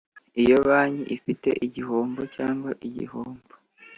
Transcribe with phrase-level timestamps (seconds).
[0.41, 3.53] Iyo banki ifite igihombo cyangwa igihombo